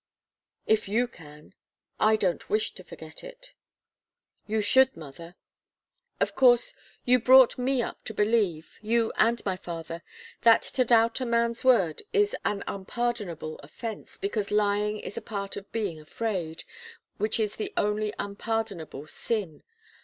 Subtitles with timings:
[0.65, 1.53] "If you can.
[1.99, 3.53] I don't wish to forget it."
[4.47, 5.35] "You should, mother.
[6.19, 6.73] Of course,
[7.05, 10.01] you brought me up to believe you and my father
[10.41, 15.55] that to doubt a man's word is an unpardonable offence, because lying is a part
[15.55, 16.63] of being afraid,
[17.17, 19.61] which is the only unpardonable sin.